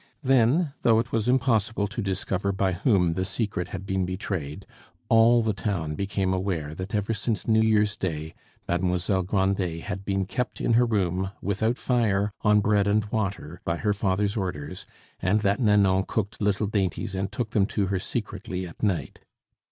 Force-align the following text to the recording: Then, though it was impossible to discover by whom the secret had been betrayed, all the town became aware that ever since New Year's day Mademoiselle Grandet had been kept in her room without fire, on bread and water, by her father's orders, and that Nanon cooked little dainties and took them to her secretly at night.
Then, 0.23 0.73
though 0.81 0.97
it 0.97 1.11
was 1.11 1.29
impossible 1.29 1.85
to 1.85 2.01
discover 2.01 2.51
by 2.51 2.73
whom 2.73 3.13
the 3.13 3.23
secret 3.23 3.67
had 3.67 3.85
been 3.85 4.03
betrayed, 4.03 4.65
all 5.09 5.43
the 5.43 5.53
town 5.53 5.93
became 5.93 6.33
aware 6.33 6.73
that 6.73 6.95
ever 6.95 7.13
since 7.13 7.47
New 7.47 7.61
Year's 7.61 7.95
day 7.95 8.33
Mademoiselle 8.67 9.21
Grandet 9.21 9.81
had 9.83 10.03
been 10.03 10.25
kept 10.25 10.59
in 10.59 10.73
her 10.73 10.87
room 10.87 11.29
without 11.39 11.77
fire, 11.77 12.33
on 12.41 12.61
bread 12.61 12.87
and 12.87 13.05
water, 13.11 13.61
by 13.63 13.77
her 13.77 13.93
father's 13.93 14.35
orders, 14.35 14.87
and 15.21 15.41
that 15.41 15.59
Nanon 15.59 16.05
cooked 16.07 16.41
little 16.41 16.65
dainties 16.65 17.13
and 17.13 17.31
took 17.31 17.51
them 17.51 17.67
to 17.67 17.85
her 17.93 17.99
secretly 17.99 18.65
at 18.65 18.81
night. 18.81 19.19